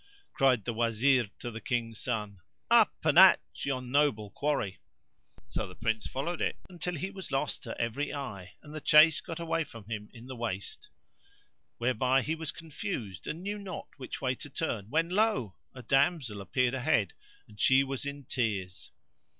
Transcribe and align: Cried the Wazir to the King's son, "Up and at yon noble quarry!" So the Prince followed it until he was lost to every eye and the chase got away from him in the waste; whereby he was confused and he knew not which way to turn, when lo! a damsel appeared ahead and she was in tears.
Cried 0.33 0.65
the 0.65 0.73
Wazir 0.73 1.29
to 1.37 1.51
the 1.51 1.61
King's 1.61 1.99
son, 1.99 2.39
"Up 2.71 2.95
and 3.03 3.19
at 3.19 3.39
yon 3.53 3.91
noble 3.91 4.31
quarry!" 4.31 4.79
So 5.47 5.67
the 5.67 5.75
Prince 5.75 6.07
followed 6.07 6.41
it 6.41 6.57
until 6.71 6.95
he 6.95 7.11
was 7.11 7.31
lost 7.31 7.61
to 7.61 7.79
every 7.79 8.11
eye 8.11 8.53
and 8.63 8.73
the 8.73 8.81
chase 8.81 9.21
got 9.21 9.39
away 9.39 9.63
from 9.63 9.85
him 9.87 10.09
in 10.11 10.25
the 10.25 10.35
waste; 10.35 10.89
whereby 11.77 12.23
he 12.23 12.33
was 12.33 12.49
confused 12.51 13.27
and 13.27 13.37
he 13.45 13.51
knew 13.51 13.59
not 13.59 13.89
which 13.97 14.21
way 14.21 14.33
to 14.33 14.49
turn, 14.49 14.89
when 14.89 15.07
lo! 15.09 15.55
a 15.75 15.83
damsel 15.83 16.41
appeared 16.41 16.73
ahead 16.73 17.13
and 17.47 17.59
she 17.59 17.83
was 17.83 18.03
in 18.03 18.25
tears. 18.25 18.89